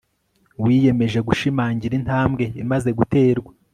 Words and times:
wiyemeje 0.63 1.19
gushimangira 1.27 1.93
intambwe 1.99 2.43
imaze 2.63 2.89
guterwa 2.99 3.51